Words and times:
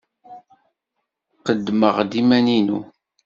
Qeddmeɣ-d 1.45 2.11
iman-inu. 2.21 2.79